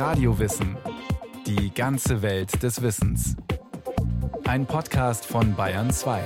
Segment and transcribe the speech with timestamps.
[0.00, 0.78] Radiowissen.
[1.46, 3.36] Die ganze Welt des Wissens.
[4.44, 6.22] Ein Podcast von Bayern 2.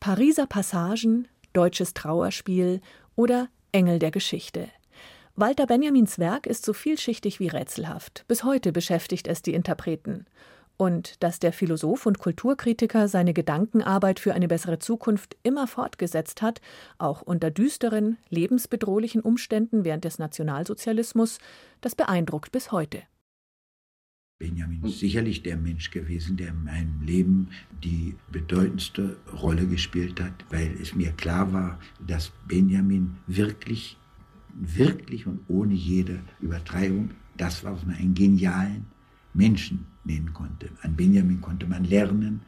[0.00, 2.80] Pariser Passagen, Deutsches Trauerspiel
[3.14, 4.68] oder Engel der Geschichte.
[5.36, 8.24] Walter Benjamins Werk ist so vielschichtig wie rätselhaft.
[8.26, 10.26] Bis heute beschäftigt es die Interpreten.
[10.76, 16.60] Und dass der Philosoph und Kulturkritiker seine Gedankenarbeit für eine bessere Zukunft immer fortgesetzt hat,
[16.98, 21.38] auch unter düsteren, lebensbedrohlichen Umständen während des Nationalsozialismus,
[21.80, 23.02] das beeindruckt bis heute.
[24.38, 27.48] Benjamin ist sicherlich der Mensch gewesen, der in meinem Leben
[27.82, 33.96] die bedeutendste Rolle gespielt hat, weil es mir klar war, dass Benjamin wirklich,
[34.52, 38.86] wirklich und ohne jede Übertreibung das war, was man einen genialen
[39.36, 40.70] Menschen nennen konnte.
[40.82, 42.42] An Benjamin konnte man lernen,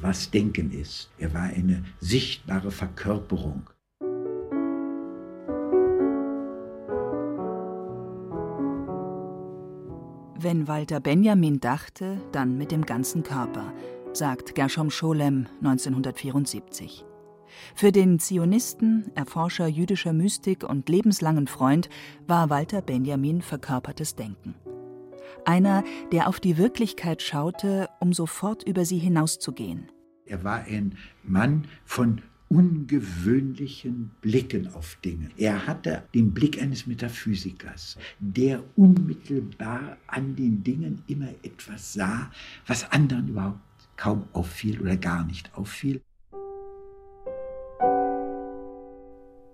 [0.00, 1.10] was Denken ist.
[1.18, 3.70] Er war eine sichtbare Verkörperung.
[10.42, 13.74] Wenn Walter Benjamin dachte, dann mit dem ganzen Körper,
[14.14, 17.04] sagt Gershom Scholem 1974.
[17.74, 21.90] Für den Zionisten, Erforscher jüdischer Mystik und lebenslangen Freund
[22.26, 24.54] war Walter Benjamin verkörpertes Denken.
[25.44, 29.90] Einer, der auf die Wirklichkeit schaute, um sofort über sie hinauszugehen.
[30.26, 35.30] Er war ein Mann von ungewöhnlichen Blicken auf Dinge.
[35.36, 42.30] Er hatte den Blick eines Metaphysikers, der unmittelbar an den Dingen immer etwas sah,
[42.66, 43.60] was anderen überhaupt
[43.96, 46.00] kaum auffiel oder gar nicht auffiel.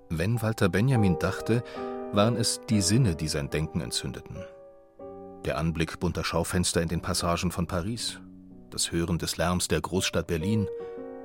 [0.08, 1.62] Wenn Walter Benjamin dachte,
[2.12, 4.36] waren es die Sinne, die sein Denken entzündeten
[5.46, 8.20] der Anblick bunter Schaufenster in den Passagen von Paris,
[8.70, 10.66] das Hören des Lärms der Großstadt Berlin,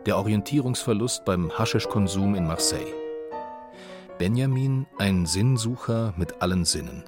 [0.06, 2.94] der Orientierungsverlust beim Haschischkonsum in Marseille.
[4.20, 7.04] Benjamin ein Sinnsucher mit allen Sinnen,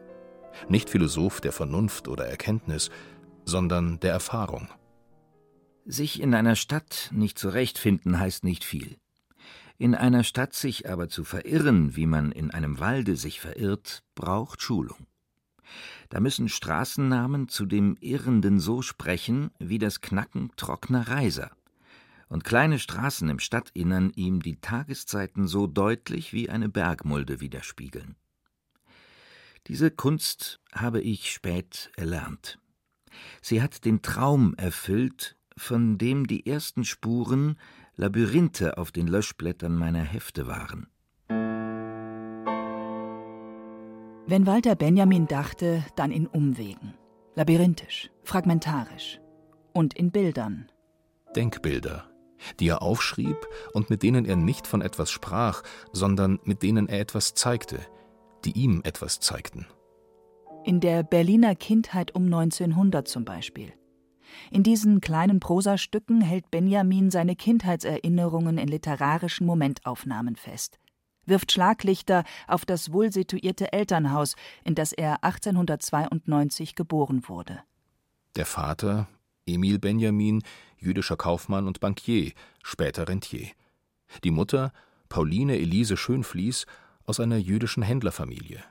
[0.67, 2.89] nicht Philosoph der Vernunft oder Erkenntnis,
[3.45, 4.67] sondern der Erfahrung.
[5.85, 8.97] Sich in einer Stadt nicht zurechtfinden heißt nicht viel.
[9.77, 14.61] In einer Stadt sich aber zu verirren, wie man in einem Walde sich verirrt, braucht
[14.61, 15.07] Schulung.
[16.09, 21.51] Da müssen Straßennamen zu dem Irrenden so sprechen wie das Knacken trockener Reiser
[22.29, 28.15] und kleine Straßen im Stadtinnern ihm die Tageszeiten so deutlich wie eine Bergmulde widerspiegeln.
[29.67, 32.59] Diese Kunst habe ich spät erlernt.
[33.41, 37.59] Sie hat den Traum erfüllt, von dem die ersten Spuren
[37.95, 40.87] Labyrinthe auf den Löschblättern meiner Hefte waren.
[44.25, 46.93] Wenn Walter Benjamin dachte, dann in Umwegen,
[47.35, 49.19] labyrinthisch, fragmentarisch
[49.73, 50.71] und in Bildern.
[51.35, 52.05] Denkbilder,
[52.61, 53.35] die er aufschrieb
[53.73, 55.61] und mit denen er nicht von etwas sprach,
[55.91, 57.79] sondern mit denen er etwas zeigte,
[58.45, 59.67] die ihm etwas zeigten.
[60.63, 63.73] In der Berliner Kindheit um 1900 zum Beispiel.
[64.51, 70.79] In diesen kleinen Prosastücken hält Benjamin seine Kindheitserinnerungen in literarischen Momentaufnahmen fest
[71.25, 77.61] wirft Schlaglichter auf das wohl situierte Elternhaus, in das er 1892 geboren wurde.
[78.35, 79.07] Der Vater,
[79.45, 80.43] Emil Benjamin,
[80.77, 82.31] jüdischer Kaufmann und Bankier,
[82.63, 83.47] später Rentier.
[84.23, 84.71] Die Mutter,
[85.09, 86.65] Pauline Elise Schönfließ,
[87.05, 88.63] aus einer jüdischen Händlerfamilie.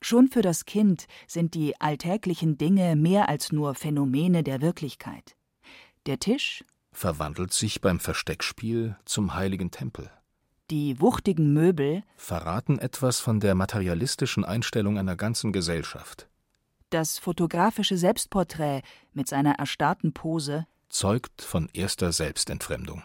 [0.00, 5.36] Schon für das Kind sind die alltäglichen Dinge mehr als nur Phänomene der Wirklichkeit.
[6.06, 10.10] Der Tisch verwandelt sich beim Versteckspiel zum heiligen Tempel.
[10.70, 16.28] Die wuchtigen Möbel verraten etwas von der materialistischen Einstellung einer ganzen Gesellschaft.
[16.90, 18.82] Das fotografische Selbstporträt
[19.14, 23.02] mit seiner erstarrten Pose zeugt von erster Selbstentfremdung.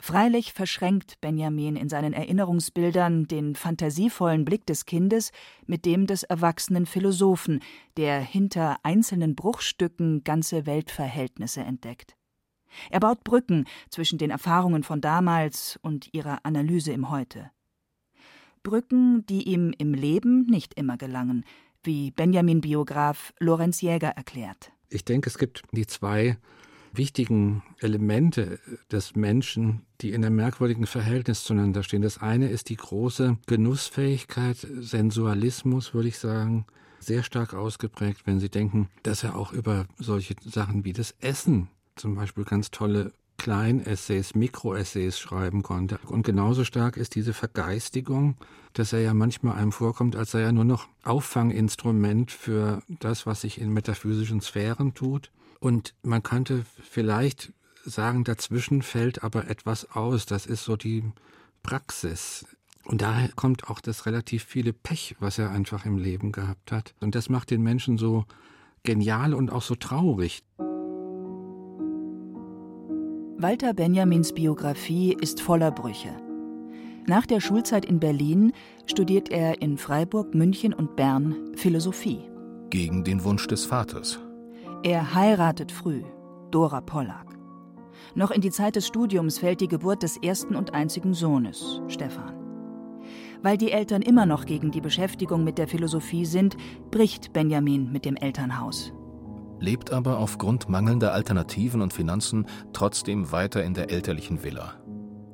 [0.00, 5.32] Freilich verschränkt Benjamin in seinen Erinnerungsbildern den fantasievollen Blick des Kindes
[5.66, 7.60] mit dem des erwachsenen Philosophen,
[7.96, 12.17] der hinter einzelnen Bruchstücken ganze Weltverhältnisse entdeckt.
[12.90, 17.50] Er baut Brücken zwischen den Erfahrungen von damals und ihrer Analyse im Heute.
[18.62, 21.44] Brücken, die ihm im Leben nicht immer gelangen,
[21.82, 24.72] wie Benjamin-Biograf Lorenz Jäger erklärt.
[24.88, 26.38] Ich denke, es gibt die zwei
[26.92, 28.58] wichtigen Elemente
[28.90, 32.02] des Menschen, die in einem merkwürdigen Verhältnis zueinander stehen.
[32.02, 36.66] Das eine ist die große Genussfähigkeit, Sensualismus, würde ich sagen,
[37.00, 41.68] sehr stark ausgeprägt, wenn Sie denken, dass er auch über solche Sachen wie das Essen
[41.98, 45.98] zum Beispiel ganz tolle Kleinessays, Mikroessays schreiben konnte.
[46.06, 48.36] Und genauso stark ist diese Vergeistigung,
[48.72, 53.42] dass er ja manchmal einem vorkommt, als sei er nur noch Auffanginstrument für das, was
[53.42, 55.30] sich in metaphysischen Sphären tut.
[55.60, 57.52] Und man könnte vielleicht
[57.84, 60.26] sagen, dazwischen fällt aber etwas aus.
[60.26, 61.04] Das ist so die
[61.62, 62.44] Praxis.
[62.84, 66.94] Und daher kommt auch das relativ viele Pech, was er einfach im Leben gehabt hat.
[67.00, 68.24] Und das macht den Menschen so
[68.82, 70.42] genial und auch so traurig.
[73.40, 76.10] Walter Benjamins Biografie ist voller Brüche.
[77.06, 78.52] Nach der Schulzeit in Berlin
[78.86, 82.28] studiert er in Freiburg, München und Bern Philosophie.
[82.70, 84.18] Gegen den Wunsch des Vaters.
[84.82, 86.02] Er heiratet früh,
[86.50, 87.38] Dora Pollack.
[88.16, 92.34] Noch in die Zeit des Studiums fällt die Geburt des ersten und einzigen Sohnes, Stefan.
[93.40, 96.56] Weil die Eltern immer noch gegen die Beschäftigung mit der Philosophie sind,
[96.90, 98.92] bricht Benjamin mit dem Elternhaus.
[99.60, 104.74] Lebt aber aufgrund mangelnder Alternativen und Finanzen trotzdem weiter in der elterlichen Villa.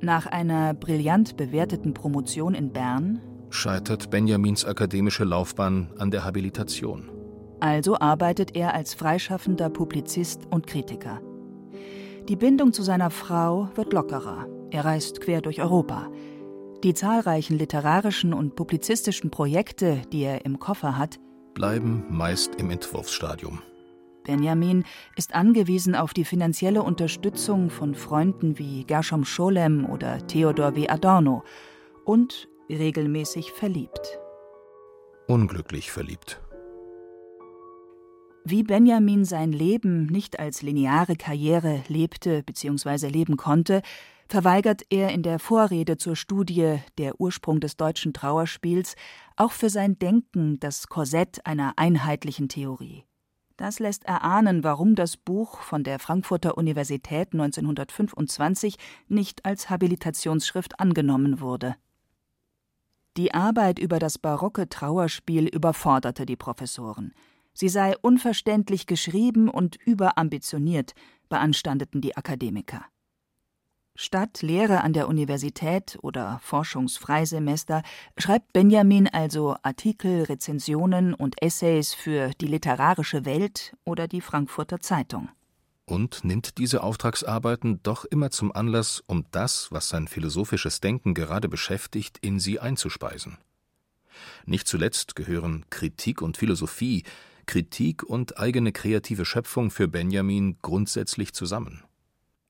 [0.01, 7.11] Nach einer brillant bewerteten Promotion in Bern scheitert Benjamins akademische Laufbahn an der Habilitation.
[7.61, 11.21] Also arbeitet er als freischaffender Publizist und Kritiker.
[12.29, 14.47] Die Bindung zu seiner Frau wird lockerer.
[14.71, 16.11] Er reist quer durch Europa.
[16.83, 21.19] Die zahlreichen literarischen und publizistischen Projekte, die er im Koffer hat,
[21.55, 23.61] bleiben meist im Entwurfsstadium.
[24.25, 24.85] Benjamin
[25.17, 30.89] ist angewiesen auf die finanzielle Unterstützung von Freunden wie Gershom Scholem oder Theodor W.
[30.89, 31.45] Adorno
[32.05, 34.19] und regelmäßig verliebt.
[35.29, 36.41] Unglücklich verliebt.
[38.47, 43.09] Wie Benjamin sein Leben nicht als lineare Karriere lebte bzw.
[43.09, 43.81] leben konnte,
[44.29, 48.97] verweigert er in der Vorrede zur Studie Der Ursprung des deutschen Trauerspiels
[49.37, 53.05] auch für sein Denken das Korsett einer einheitlichen Theorie.
[53.57, 61.41] Das lässt erahnen, warum das Buch von der Frankfurter Universität 1925 nicht als Habilitationsschrift angenommen
[61.41, 61.77] wurde.
[63.17, 67.15] Die Arbeit über das barocke Trauerspiel überforderte die Professoren.
[67.53, 70.95] Sie sei unverständlich geschrieben und überambitioniert,
[71.29, 72.85] beanstandeten die Akademiker.
[73.97, 77.83] Statt Lehre an der Universität oder Forschungsfreisemester
[78.19, 85.29] schreibt Benjamin also Artikel, Rezensionen und Essays für die literarische Welt oder die Frankfurter Zeitung.
[85.87, 91.49] Und nimmt diese Auftragsarbeiten doch immer zum Anlass, um das, was sein philosophisches Denken gerade
[91.49, 93.39] beschäftigt, in sie einzuspeisen.
[94.45, 97.05] Nicht zuletzt gehören Kritik und Philosophie
[97.47, 101.85] Kritik und eigene kreative Schöpfung für Benjamin grundsätzlich zusammen.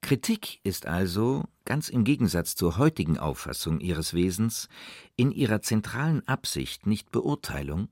[0.04, 4.68] Kritik ist also, ganz im Gegensatz zur heutigen Auffassung ihres Wesens,
[5.16, 7.88] in ihrer zentralen Absicht nicht Beurteilung,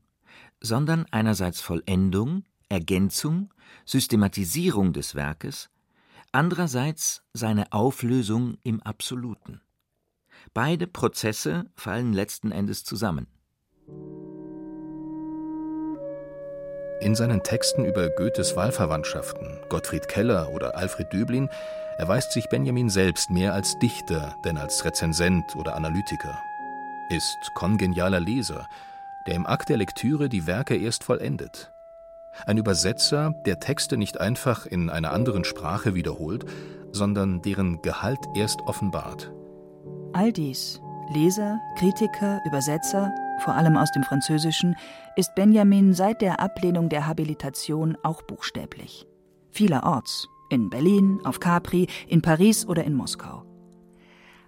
[0.60, 3.54] sondern einerseits Vollendung, Ergänzung,
[3.86, 5.70] Systematisierung des Werkes,
[6.32, 9.62] andererseits seine Auflösung im Absoluten.
[10.52, 13.26] Beide Prozesse fallen letzten Endes zusammen.
[17.02, 21.48] In seinen Texten über Goethes Wahlverwandtschaften, Gottfried Keller oder Alfred Döblin
[21.98, 26.38] erweist sich Benjamin selbst mehr als Dichter denn als Rezensent oder Analytiker.
[27.10, 28.68] Ist kongenialer Leser,
[29.26, 31.72] der im Akt der Lektüre die Werke erst vollendet.
[32.46, 36.44] Ein Übersetzer, der Texte nicht einfach in einer anderen Sprache wiederholt,
[36.92, 39.32] sondern deren Gehalt erst offenbart.
[40.12, 40.80] All dies,
[41.12, 43.12] Leser, Kritiker, Übersetzer,
[43.42, 44.76] vor allem aus dem Französischen,
[45.16, 49.06] ist Benjamin seit der Ablehnung der Habilitation auch buchstäblich.
[49.50, 53.44] Vielerorts, in Berlin, auf Capri, in Paris oder in Moskau.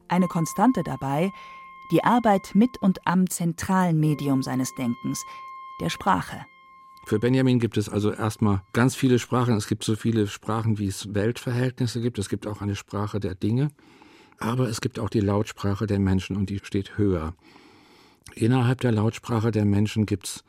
[0.08, 1.30] Eine Konstante dabei,
[1.90, 5.22] die Arbeit mit und am zentralen Medium seines Denkens,
[5.80, 6.46] der Sprache.
[7.06, 9.54] Für Benjamin gibt es also erstmal ganz viele Sprachen.
[9.54, 12.18] Es gibt so viele Sprachen, wie es Weltverhältnisse gibt.
[12.18, 13.68] Es gibt auch eine Sprache der Dinge.
[14.38, 17.34] Aber es gibt auch die Lautsprache der Menschen und die steht höher.
[18.34, 20.44] Innerhalb der Lautsprache der Menschen gibt es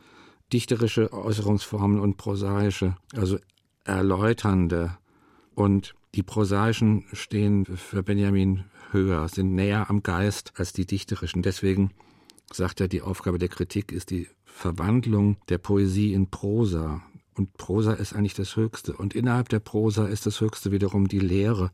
[0.51, 3.37] dichterische Äußerungsformen und prosaische, also
[3.83, 4.97] erläuternde.
[5.53, 11.41] Und die prosaischen stehen für Benjamin höher, sind näher am Geist als die dichterischen.
[11.41, 11.91] Deswegen
[12.51, 17.01] sagt er, die Aufgabe der Kritik ist die Verwandlung der Poesie in Prosa.
[17.33, 18.95] Und Prosa ist eigentlich das Höchste.
[18.95, 21.71] Und innerhalb der Prosa ist das Höchste wiederum die Lehre,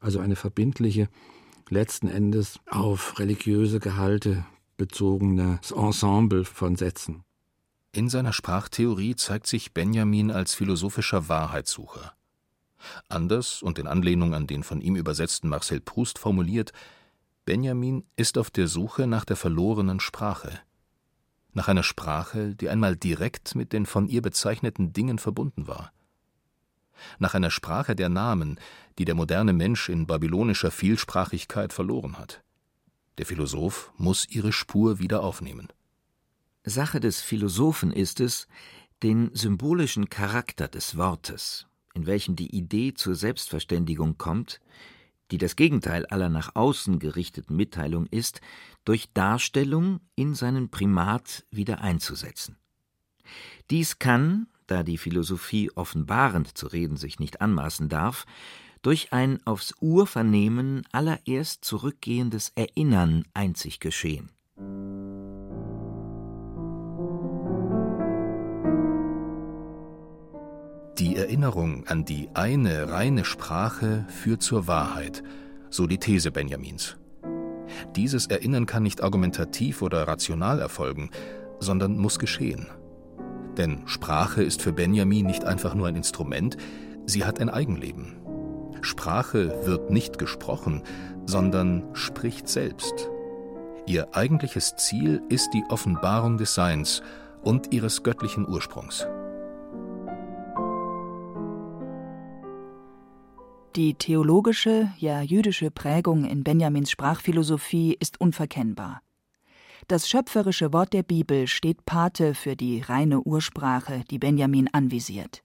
[0.00, 1.08] also eine verbindliche,
[1.68, 4.44] letzten Endes auf religiöse Gehalte
[4.82, 7.22] bezogenes Ensemble von Sätzen.
[7.92, 12.14] In seiner Sprachtheorie zeigt sich Benjamin als philosophischer Wahrheitssucher.
[13.08, 16.72] Anders und in Anlehnung an den von ihm übersetzten Marcel Proust formuliert,
[17.44, 20.58] Benjamin ist auf der Suche nach der verlorenen Sprache,
[21.52, 25.92] nach einer Sprache, die einmal direkt mit den von ihr bezeichneten Dingen verbunden war,
[27.20, 28.58] nach einer Sprache der Namen,
[28.98, 32.42] die der moderne Mensch in babylonischer Vielsprachigkeit verloren hat.
[33.18, 35.68] Der Philosoph muss ihre Spur wieder aufnehmen.
[36.64, 38.46] Sache des Philosophen ist es,
[39.02, 44.60] den symbolischen Charakter des Wortes, in welchem die Idee zur Selbstverständigung kommt,
[45.30, 48.40] die das Gegenteil aller nach außen gerichteten Mitteilung ist,
[48.84, 52.56] durch Darstellung in seinen Primat wieder einzusetzen.
[53.70, 58.26] Dies kann, da die Philosophie offenbarend zu reden sich nicht anmaßen darf,
[58.82, 64.30] durch ein aufs Urvernehmen allererst zurückgehendes Erinnern einzig geschehen.
[70.98, 75.22] Die Erinnerung an die eine reine Sprache führt zur Wahrheit,
[75.70, 76.96] so die These Benjamins.
[77.96, 81.10] Dieses Erinnern kann nicht argumentativ oder rational erfolgen,
[81.60, 82.66] sondern muss geschehen.
[83.56, 86.56] Denn Sprache ist für Benjamin nicht einfach nur ein Instrument,
[87.06, 88.21] sie hat ein Eigenleben.
[88.82, 90.82] Sprache wird nicht gesprochen,
[91.26, 93.08] sondern spricht selbst.
[93.86, 97.02] Ihr eigentliches Ziel ist die Offenbarung des Seins
[97.42, 99.06] und ihres göttlichen Ursprungs.
[103.74, 109.00] Die theologische, ja jüdische Prägung in Benjamins Sprachphilosophie ist unverkennbar.
[109.88, 115.42] Das schöpferische Wort der Bibel steht Pate für die reine Ursprache, die Benjamin anvisiert.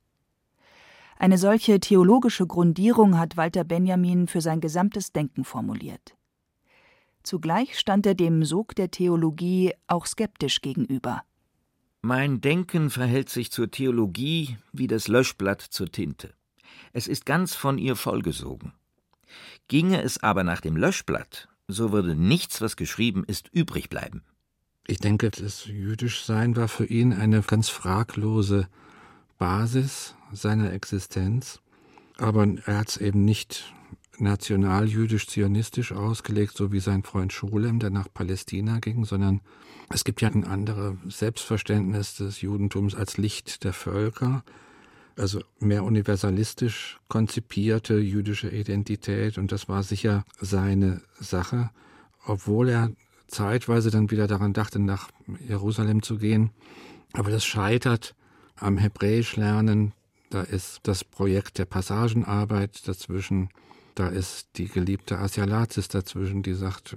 [1.20, 6.16] Eine solche theologische Grundierung hat Walter Benjamin für sein gesamtes Denken formuliert.
[7.24, 11.24] Zugleich stand er dem Sog der Theologie auch skeptisch gegenüber.
[12.02, 16.34] Mein Denken verhält sich zur Theologie wie das Löschblatt zur Tinte.
[16.94, 18.74] Es ist ganz von ihr vollgesogen.
[19.68, 24.24] Ginge es aber nach dem Löschblatt, so würde nichts, was geschrieben ist, übrig bleiben.
[24.86, 28.70] Ich denke, das Jüdischsein war für ihn eine ganz fraglose
[29.38, 31.60] Basis seiner Existenz.
[32.18, 33.74] Aber er hat es eben nicht
[34.18, 39.42] national-jüdisch-zionistisch ausgelegt, so wie sein Freund Scholem, der nach Palästina ging, sondern
[39.90, 44.44] es gibt ja ein anderes Selbstverständnis des Judentums als Licht der Völker,
[45.16, 51.72] also mehr universalistisch konzipierte jüdische Identität und das war sicher seine Sache,
[52.26, 52.92] obwohl er
[53.28, 55.10] zeitweise dann wieder daran dachte, nach
[55.48, 56.52] Jerusalem zu gehen.
[57.14, 58.16] Aber das scheitert
[58.56, 59.94] am Hebräisch lernen.
[60.30, 63.50] Da ist das Projekt der Passagenarbeit dazwischen.
[63.96, 66.96] Da ist die geliebte Asialazis dazwischen, die sagt,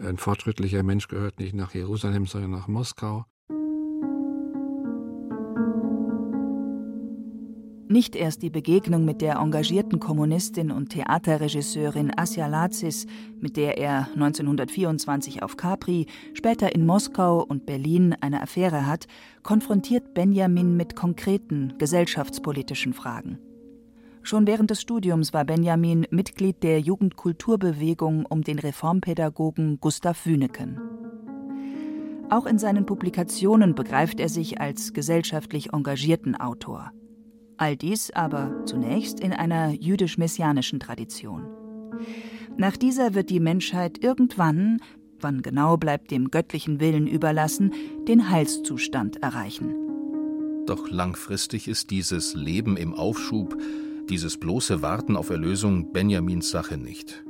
[0.00, 3.26] ein fortschrittlicher Mensch gehört nicht nach Jerusalem, sondern nach Moskau.
[7.90, 13.06] Nicht erst die Begegnung mit der engagierten Kommunistin und Theaterregisseurin Asja Lazis,
[13.40, 16.04] mit der er 1924 auf Capri,
[16.34, 19.06] später in Moskau und Berlin eine Affäre hat,
[19.42, 23.38] konfrontiert Benjamin mit konkreten gesellschaftspolitischen Fragen.
[24.20, 30.78] Schon während des Studiums war Benjamin Mitglied der Jugendkulturbewegung um den Reformpädagogen Gustav Wüneken.
[32.28, 36.92] Auch in seinen Publikationen begreift er sich als gesellschaftlich engagierten Autor.
[37.58, 41.44] All dies aber zunächst in einer jüdisch-messianischen Tradition.
[42.56, 44.80] Nach dieser wird die Menschheit irgendwann,
[45.20, 47.72] wann genau bleibt dem göttlichen Willen überlassen,
[48.06, 49.74] den Heilszustand erreichen.
[50.66, 53.56] Doch langfristig ist dieses Leben im Aufschub,
[54.08, 57.24] dieses bloße Warten auf Erlösung Benjamins Sache nicht.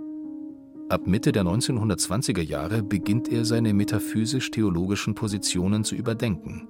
[0.90, 6.68] Ab Mitte der 1920er Jahre beginnt er seine metaphysisch-theologischen Positionen zu überdenken,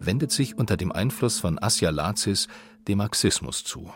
[0.00, 2.48] wendet sich unter dem Einfluss von Asya Lazis
[2.88, 3.90] dem Marxismus zu.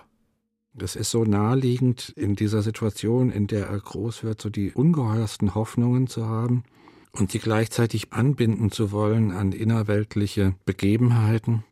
[0.73, 5.55] Das ist so naheliegend in dieser Situation, in der er groß wird, so die ungeheuersten
[5.55, 6.65] Hoffnungen zu haben
[7.13, 11.65] und sie gleichzeitig anbinden zu wollen an innerweltliche Begebenheiten.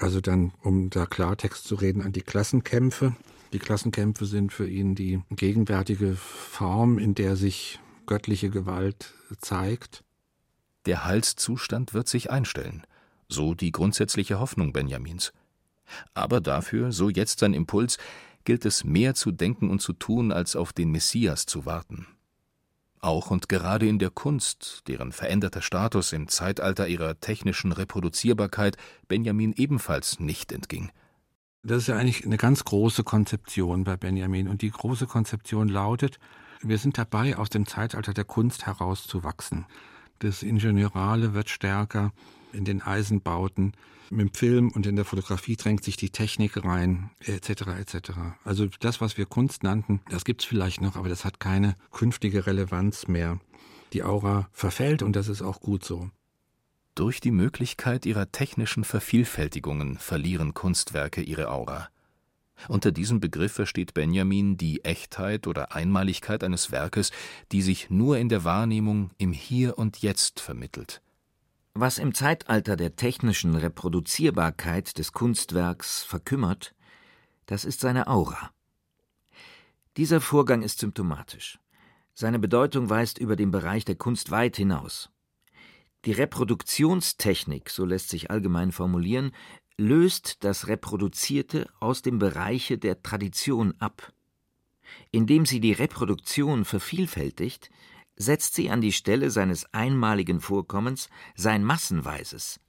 [0.00, 3.16] Also dann, um da Klartext zu reden, an die Klassenkämpfe.
[3.52, 10.04] Die Klassenkämpfe sind für ihn die gegenwärtige Form, in der sich göttliche Gewalt zeigt.
[10.86, 12.82] Der Heilszustand wird sich einstellen,
[13.28, 15.32] so die grundsätzliche Hoffnung Benjamins.
[16.14, 17.98] Aber dafür, so jetzt sein Impuls,
[18.44, 22.06] gilt es mehr zu denken und zu tun, als auf den Messias zu warten.
[23.00, 29.52] Auch und gerade in der Kunst, deren veränderter Status im Zeitalter ihrer technischen Reproduzierbarkeit Benjamin
[29.52, 30.90] ebenfalls nicht entging.
[31.62, 34.48] Das ist ja eigentlich eine ganz große Konzeption bei Benjamin.
[34.48, 36.18] Und die große Konzeption lautet,
[36.62, 39.66] wir sind dabei, aus dem Zeitalter der Kunst herauszuwachsen.
[40.18, 42.12] Das Ingenieurale wird stärker
[42.52, 43.72] in den Eisenbauten
[44.10, 47.50] mit dem Film und in der Fotografie drängt sich die Technik rein, etc.
[47.78, 48.10] etc.
[48.44, 51.76] Also das, was wir Kunst nannten, das gibt es vielleicht noch, aber das hat keine
[51.90, 53.38] künftige Relevanz mehr.
[53.92, 56.10] Die Aura verfällt und das ist auch gut so.
[56.94, 61.88] Durch die Möglichkeit ihrer technischen Vervielfältigungen verlieren Kunstwerke ihre Aura.
[62.66, 67.12] Unter diesem Begriff versteht Benjamin die Echtheit oder Einmaligkeit eines Werkes,
[67.52, 71.00] die sich nur in der Wahrnehmung im Hier und Jetzt vermittelt.
[71.80, 76.74] Was im Zeitalter der technischen Reproduzierbarkeit des Kunstwerks verkümmert,
[77.46, 78.50] das ist seine Aura.
[79.96, 81.60] Dieser Vorgang ist symptomatisch.
[82.14, 85.10] Seine Bedeutung weist über den Bereich der Kunst weit hinaus.
[86.04, 89.30] Die Reproduktionstechnik, so lässt sich allgemein formulieren,
[89.76, 94.12] löst das Reproduzierte aus dem Bereiche der Tradition ab.
[95.12, 97.70] Indem sie die Reproduktion vervielfältigt,
[98.18, 102.60] setzt sie an die Stelle seines einmaligen Vorkommens sein massenweises.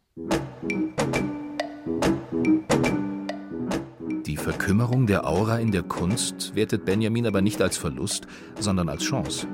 [4.25, 8.27] Die Verkümmerung der Aura in der Kunst wertet Benjamin aber nicht als Verlust,
[8.59, 9.47] sondern als Chance.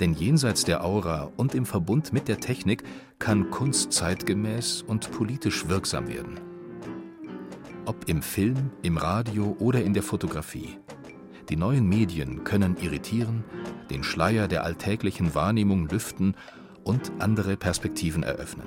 [0.00, 2.82] Denn jenseits der Aura und im Verbund mit der Technik
[3.18, 6.40] kann Kunst zeitgemäß und politisch wirksam werden.
[7.86, 10.76] Ob im Film, im Radio oder in der Fotografie.
[11.48, 13.44] Die neuen Medien können irritieren,
[13.88, 16.34] den Schleier der alltäglichen Wahrnehmung lüften
[16.82, 18.66] und andere Perspektiven eröffnen.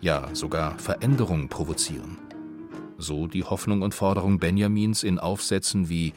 [0.00, 2.18] Ja, sogar Veränderungen provozieren.
[2.96, 6.12] So die Hoffnung und Forderung Benjamins in Aufsätzen wie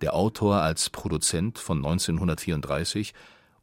[0.00, 3.12] Der Autor als Produzent von 1934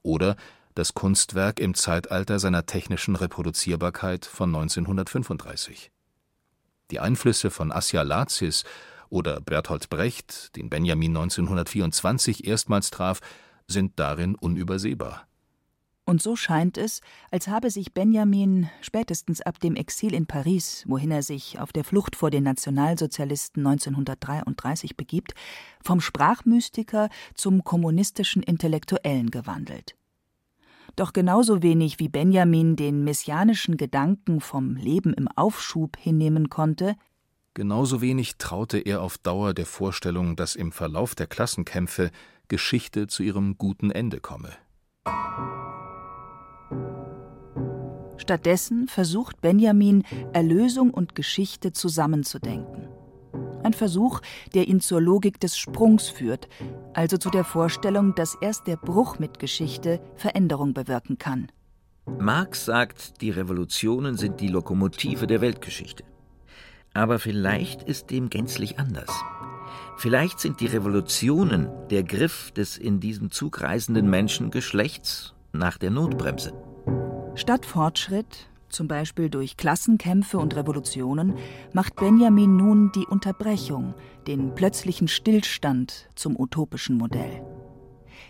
[0.03, 0.35] oder
[0.73, 5.91] Das Kunstwerk im Zeitalter seiner technischen Reproduzierbarkeit von 1935.
[6.91, 8.65] Die Einflüsse von Assia Lazis
[9.09, 13.19] oder Bertolt Brecht, den Benjamin 1924 erstmals traf,
[13.67, 15.27] sind darin unübersehbar.
[16.07, 21.09] Und so scheint es, als habe sich Benjamin spätestens ab dem Exil in Paris, wohin
[21.09, 25.33] er sich auf der Flucht vor den Nationalsozialisten 1933 begibt,
[25.83, 29.95] vom Sprachmystiker zum kommunistischen Intellektuellen gewandelt.
[30.95, 36.95] Doch genauso wenig wie Benjamin den messianischen Gedanken vom Leben im Aufschub hinnehmen konnte,
[37.55, 42.11] Genauso wenig traute er auf Dauer der Vorstellung, dass im Verlauf der Klassenkämpfe
[42.49, 44.49] Geschichte zu ihrem guten Ende komme.
[48.17, 52.89] Stattdessen versucht Benjamin, Erlösung und Geschichte zusammenzudenken.
[53.63, 54.19] Ein Versuch,
[54.53, 56.49] der ihn zur Logik des Sprungs führt,
[56.93, 61.47] also zu der Vorstellung, dass erst der Bruch mit Geschichte Veränderung bewirken kann.
[62.19, 66.03] Marx sagt, die Revolutionen sind die Lokomotive der Weltgeschichte.
[66.95, 69.09] Aber vielleicht ist dem gänzlich anders.
[69.97, 76.53] Vielleicht sind die Revolutionen der Griff des in diesem Zug reisenden Menschengeschlechts nach der Notbremse.
[77.35, 81.35] Statt Fortschritt, zum Beispiel durch Klassenkämpfe und Revolutionen,
[81.73, 83.93] macht Benjamin nun die Unterbrechung,
[84.25, 87.41] den plötzlichen Stillstand zum utopischen Modell.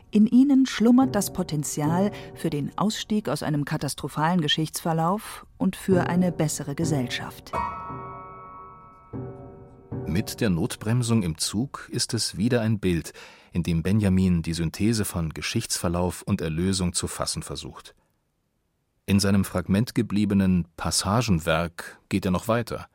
[0.10, 6.32] In ihnen schlummert das Potenzial für den Ausstieg aus einem katastrophalen Geschichtsverlauf und für eine
[6.32, 7.51] bessere Gesellschaft.
[10.08, 13.13] Mit der Notbremsung im Zug ist es wieder ein Bild,
[13.52, 17.96] in dem Benjamin die Synthese von Geschichtsverlauf und Erlösung zu fassen versucht.
[19.06, 22.88] In seinem fragmentgebliebenen Passagenwerk geht er noch weiter.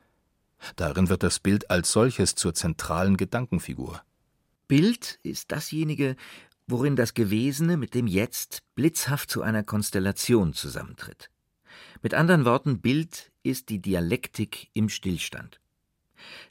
[0.77, 4.03] Darin wird das Bild als solches zur zentralen Gedankenfigur.
[4.69, 6.17] Bild ist dasjenige,
[6.67, 11.31] worin das Gewesene mit dem Jetzt blitzhaft zu einer Konstellation zusammentritt.
[12.03, 15.61] Mit anderen Worten, Bild ist die Dialektik im Stillstand.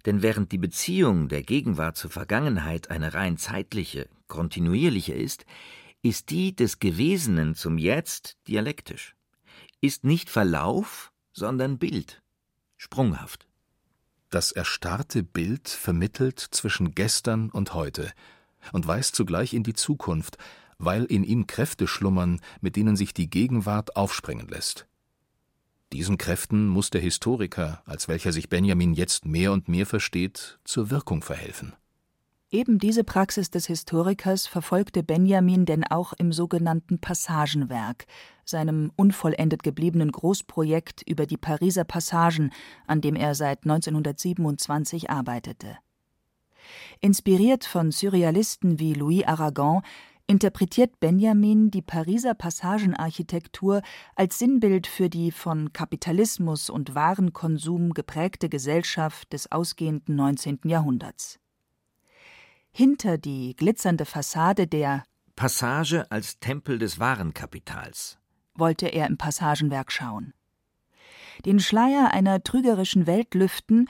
[0.05, 5.45] Denn während die Beziehung der Gegenwart zur Vergangenheit eine rein zeitliche, kontinuierliche ist,
[6.01, 9.15] ist die des Gewesenen zum Jetzt dialektisch,
[9.81, 12.21] ist nicht Verlauf, sondern Bild,
[12.77, 13.47] sprunghaft.
[14.29, 18.11] Das erstarrte Bild vermittelt zwischen gestern und heute
[18.71, 20.37] und weist zugleich in die Zukunft,
[20.77, 24.87] weil in ihm Kräfte schlummern, mit denen sich die Gegenwart aufsprengen lässt.
[25.91, 30.91] Diesen Kräften muss der Historiker, als welcher sich Benjamin jetzt mehr und mehr versteht, zur
[30.91, 31.73] Wirkung verhelfen.
[32.51, 38.05] Eben diese Praxis des Historikers verfolgte Benjamin denn auch im sogenannten Passagenwerk,
[38.43, 42.51] seinem unvollendet gebliebenen Großprojekt über die Pariser Passagen,
[42.87, 45.77] an dem er seit 1927 arbeitete.
[47.01, 49.81] Inspiriert von Surrealisten wie Louis Aragon
[50.29, 53.81] interpretiert Benjamin die Pariser Passagenarchitektur
[54.15, 60.59] als Sinnbild für die von Kapitalismus und Warenkonsum geprägte Gesellschaft des ausgehenden 19.
[60.65, 61.39] Jahrhunderts.
[62.71, 65.03] Hinter die glitzernde Fassade der
[65.35, 68.19] Passage als Tempel des Warenkapitals
[68.53, 70.33] wollte er im Passagenwerk schauen.
[71.45, 73.87] Den Schleier einer trügerischen Welt lüften,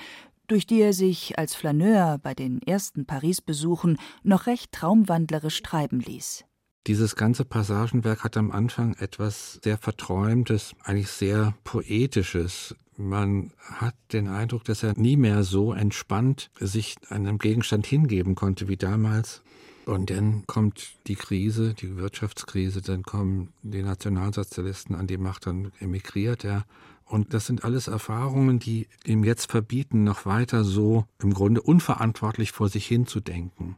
[0.50, 6.44] durch die er sich als Flaneur bei den ersten Paris-Besuchen noch recht traumwandlerisch treiben ließ.
[6.88, 12.76] Dieses ganze Passagenwerk hat am Anfang etwas sehr Verträumtes, eigentlich sehr Poetisches.
[12.98, 18.68] Man hat den Eindruck, dass er nie mehr so entspannt sich einem Gegenstand hingeben konnte
[18.68, 19.42] wie damals.
[19.86, 25.72] Und dann kommt die Krise, die Wirtschaftskrise, dann kommen die Nationalsozialisten an die Macht, dann
[25.80, 26.66] emigriert er.
[27.10, 32.52] Und das sind alles Erfahrungen, die ihm jetzt verbieten, noch weiter so im Grunde unverantwortlich
[32.52, 33.78] vor sich hin zu denken.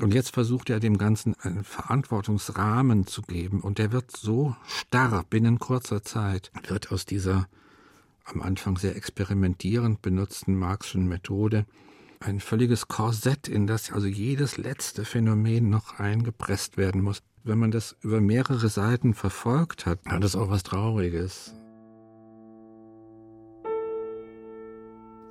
[0.00, 3.60] Und jetzt versucht er dem Ganzen einen Verantwortungsrahmen zu geben.
[3.60, 7.48] Und der wird so starr binnen kurzer Zeit, wird aus dieser
[8.24, 11.66] am Anfang sehr experimentierend benutzten Marxischen Methode
[12.18, 17.22] ein völliges Korsett, in das also jedes letzte Phänomen noch eingepresst werden muss.
[17.44, 21.54] Wenn man das über mehrere Seiten verfolgt hat, hat es auch was Trauriges.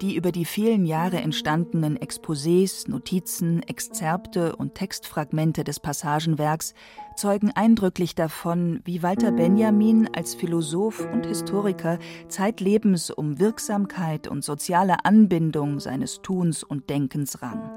[0.01, 6.73] Die über die vielen Jahre entstandenen Exposés, Notizen, Exzerpte und Textfragmente des Passagenwerks
[7.15, 15.05] zeugen eindrücklich davon, wie Walter Benjamin als Philosoph und Historiker zeitlebens um Wirksamkeit und soziale
[15.05, 17.71] Anbindung seines Tuns und Denkens rang.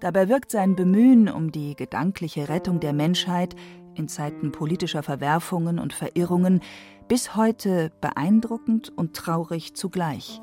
[0.00, 3.54] Dabei wirkt sein Bemühen um die gedankliche Rettung der Menschheit
[3.94, 6.60] in Zeiten politischer Verwerfungen und Verirrungen
[7.06, 10.42] bis heute beeindruckend und traurig zugleich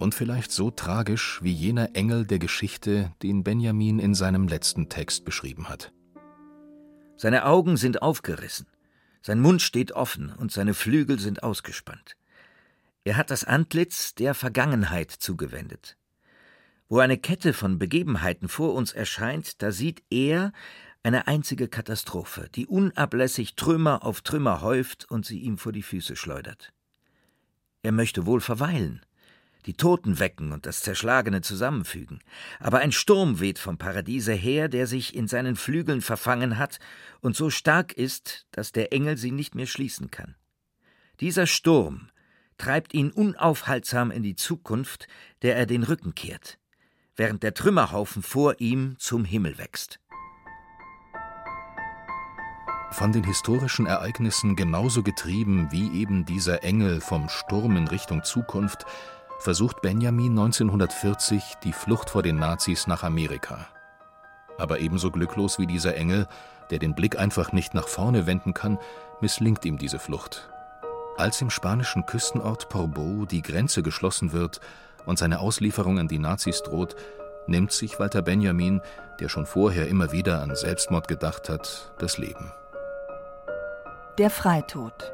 [0.00, 5.24] und vielleicht so tragisch wie jener Engel der Geschichte, den Benjamin in seinem letzten Text
[5.26, 5.92] beschrieben hat.
[7.16, 8.66] Seine Augen sind aufgerissen,
[9.20, 12.16] sein Mund steht offen und seine Flügel sind ausgespannt.
[13.04, 15.98] Er hat das Antlitz der Vergangenheit zugewendet.
[16.88, 20.52] Wo eine Kette von Begebenheiten vor uns erscheint, da sieht er
[21.02, 26.16] eine einzige Katastrophe, die unablässig Trümmer auf Trümmer häuft und sie ihm vor die Füße
[26.16, 26.72] schleudert.
[27.82, 29.02] Er möchte wohl verweilen,
[29.66, 32.20] die Toten wecken und das Zerschlagene zusammenfügen.
[32.58, 36.78] Aber ein Sturm weht vom Paradiese her, der sich in seinen Flügeln verfangen hat
[37.20, 40.34] und so stark ist, dass der Engel sie nicht mehr schließen kann.
[41.20, 42.08] Dieser Sturm
[42.56, 45.08] treibt ihn unaufhaltsam in die Zukunft,
[45.42, 46.58] der er den Rücken kehrt,
[47.16, 50.00] während der Trümmerhaufen vor ihm zum Himmel wächst.
[52.92, 58.84] Von den historischen Ereignissen genauso getrieben wie eben dieser Engel vom Sturm in Richtung Zukunft,
[59.40, 63.66] versucht Benjamin 1940 die Flucht vor den Nazis nach Amerika.
[64.58, 66.28] Aber ebenso glücklos wie dieser Engel,
[66.70, 68.78] der den Blick einfach nicht nach vorne wenden kann,
[69.22, 70.50] misslingt ihm diese Flucht.
[71.16, 74.60] Als im spanischen Küstenort Portbou die Grenze geschlossen wird
[75.06, 76.94] und seine Auslieferung an die Nazis droht,
[77.46, 78.82] nimmt sich Walter Benjamin,
[79.20, 82.52] der schon vorher immer wieder an Selbstmord gedacht hat, das Leben.
[84.18, 85.12] Der Freitod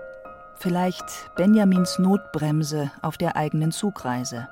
[0.59, 1.05] Vielleicht
[1.37, 4.49] Benjamins Notbremse auf der eigenen Zugreise.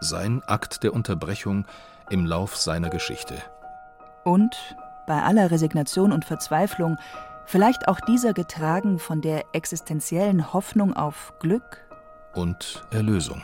[0.00, 1.66] Sein Akt der Unterbrechung
[2.10, 3.36] im Lauf seiner Geschichte.
[4.24, 4.56] Und,
[5.06, 6.98] bei aller Resignation und Verzweiflung,
[7.46, 11.78] vielleicht auch dieser getragen von der existenziellen Hoffnung auf Glück
[12.34, 13.42] und Erlösung.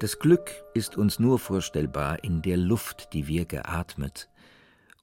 [0.00, 4.28] Das Glück ist uns nur vorstellbar in der Luft, die wir geatmet,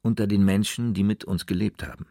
[0.01, 2.05] unter den Menschen, die mit uns gelebt haben.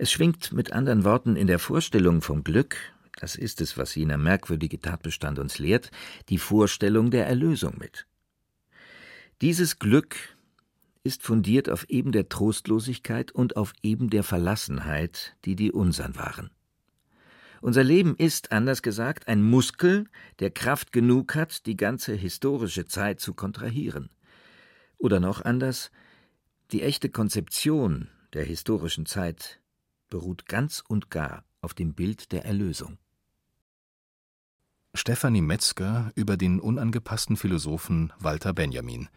[0.00, 2.76] Es schwingt mit anderen Worten in der Vorstellung vom Glück,
[3.16, 5.90] das ist es, was jener merkwürdige Tatbestand uns lehrt,
[6.28, 8.06] die Vorstellung der Erlösung mit.
[9.40, 10.14] Dieses Glück
[11.02, 16.50] ist fundiert auf eben der Trostlosigkeit und auf eben der Verlassenheit, die die unsern waren.
[17.60, 20.06] Unser Leben ist, anders gesagt, ein Muskel,
[20.38, 24.10] der Kraft genug hat, die ganze historische Zeit zu kontrahieren.
[24.96, 25.90] Oder noch anders,
[26.70, 29.60] die echte Konzeption der historischen Zeit
[30.08, 32.98] beruht ganz und gar auf dem Bild der Erlösung.
[34.94, 39.08] Stefanie Metzger über den unangepassten Philosophen Walter Benjamin.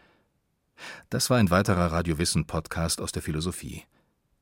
[1.09, 3.83] Das war ein weiterer Radiowissen-Podcast aus der Philosophie.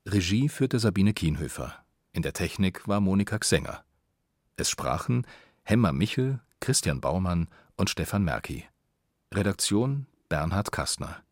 [0.06, 1.74] Regie führte Sabine Kienhöfer.
[2.12, 3.84] In der Technik war Monika Xenger.
[4.56, 5.26] Es sprachen
[5.62, 8.64] Hemmer Michel, Christian Baumann und Stefan Merki.
[9.32, 11.22] Redaktion Bernhard Kastner.